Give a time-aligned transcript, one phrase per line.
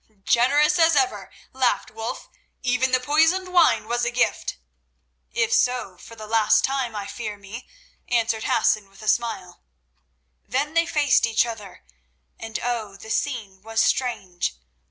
[0.25, 2.27] "Generous as ever," laughed Wulf.
[2.63, 4.57] "Even the poisoned wine was a gift!"
[5.31, 7.67] "If so, for the last time, I fear me,"
[8.07, 9.61] answered Hassan with a smile.
[10.43, 11.83] Then they faced each other,
[12.39, 12.95] and oh!
[12.95, 14.55] the scene was strange.